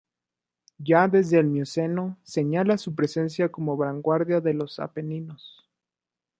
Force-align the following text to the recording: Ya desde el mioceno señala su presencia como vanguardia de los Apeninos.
Ya 0.79 1.07
desde 1.07 1.37
el 1.37 1.45
mioceno 1.45 2.17
señala 2.23 2.79
su 2.79 2.95
presencia 2.95 3.51
como 3.51 3.77
vanguardia 3.77 4.41
de 4.41 4.55
los 4.55 4.79
Apeninos. 4.79 5.63